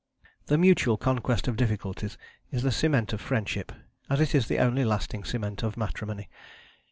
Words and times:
The 0.47 0.57
mutual 0.57 0.97
conquest 0.97 1.47
of 1.47 1.55
difficulties 1.55 2.17
is 2.49 2.63
the 2.63 2.71
cement 2.71 3.13
of 3.13 3.21
friendship, 3.21 3.71
as 4.09 4.19
it 4.19 4.33
is 4.33 4.47
the 4.47 4.57
only 4.57 4.83
lasting 4.83 5.23
cement 5.25 5.61
of 5.61 5.77
matrimony. 5.77 6.27